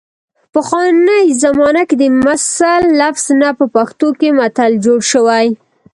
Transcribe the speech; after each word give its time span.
پخوانۍ 0.53 1.25
زمانه 1.43 1.83
کې 1.89 1.95
د 2.01 2.03
مثل 2.25 2.81
لفظ 3.01 3.25
نه 3.41 3.49
په 3.59 3.65
پښتو 3.75 4.07
کې 4.19 4.29
متل 4.37 4.71
جوړ 4.85 4.99
شوی 5.11 5.45